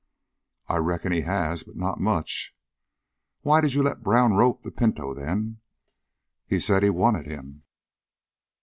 "I 0.67 0.77
reckon 0.77 1.11
he 1.11 1.21
has, 1.21 1.61
but 1.61 1.75
not 1.75 1.99
much." 1.99 2.57
"Why 3.41 3.61
did 3.61 3.75
you 3.75 3.83
let 3.83 4.01
Brown 4.01 4.33
rope 4.33 4.63
the 4.63 4.71
pinto, 4.71 5.13
then?" 5.13 5.59
"He 6.47 6.57
said 6.59 6.81
he 6.81 6.89
wanted 6.89 7.27
him." 7.27 7.61